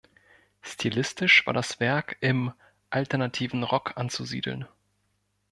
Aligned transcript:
Stilistisch 0.63 1.45
war 1.45 1.53
das 1.53 1.79
Werk 1.79 2.17
im 2.21 2.51
Alternativen 2.89 3.61
Rock 3.61 3.97
anzusiedeln. 3.99 4.65